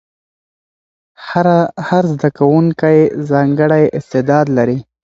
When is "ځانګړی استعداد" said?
3.29-4.45